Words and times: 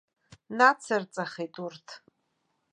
Нацырҵахит 0.57 1.55
урҭ. 1.63 1.87